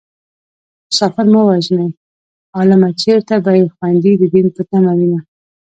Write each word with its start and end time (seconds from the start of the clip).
مسافر 0.89 1.25
مه 1.33 1.41
وژنئ 1.47 1.89
عالمه 2.57 2.89
چېرته 3.01 3.33
به 3.43 3.51
يې 3.59 3.65
خويندې 3.75 4.13
د 4.17 4.23
دين 4.33 4.47
په 4.55 4.61
تمه 4.69 4.91
وينه 4.97 5.19